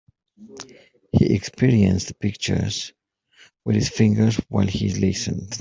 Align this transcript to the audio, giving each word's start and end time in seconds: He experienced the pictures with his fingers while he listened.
He 1.11 1.35
experienced 1.35 2.07
the 2.07 2.15
pictures 2.15 2.91
with 3.63 3.75
his 3.75 3.89
fingers 3.89 4.37
while 4.49 4.65
he 4.65 4.89
listened. 4.89 5.49